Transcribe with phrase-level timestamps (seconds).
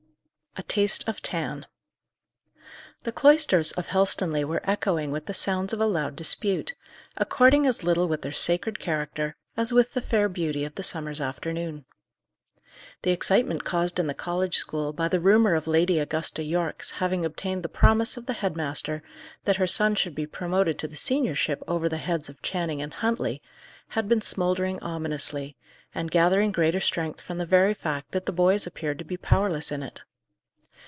[0.57, 1.65] A TASTE OF "TAN."
[3.03, 6.75] The cloisters of Helstonleigh were echoing with the sounds of a loud dispute,
[7.15, 11.21] according as little with their sacred character, as with the fair beauty of the summer's
[11.21, 11.85] afternoon.
[13.03, 17.23] The excitement caused in the college school by the rumour of Lady Augusta Yorke's having
[17.23, 19.01] obtained the promise of the head master
[19.45, 22.95] that her son should be promoted to the seniorship over the heads of Channing and
[22.95, 23.41] Huntley,
[23.87, 25.55] had been smouldering ominously,
[25.95, 29.71] and gathering greater strength from the very fact that the boys appeared to be powerless
[29.71, 30.01] in it.